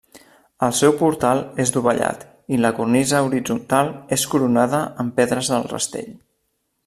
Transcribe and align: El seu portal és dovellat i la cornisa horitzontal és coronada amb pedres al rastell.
El 0.67 0.71
seu 0.77 0.93
portal 1.01 1.41
és 1.65 1.73
dovellat 1.75 2.23
i 2.55 2.59
la 2.63 2.73
cornisa 2.79 3.21
horitzontal 3.27 3.93
és 4.19 4.25
coronada 4.33 4.81
amb 5.05 5.17
pedres 5.21 5.53
al 5.59 5.69
rastell. 5.75 6.11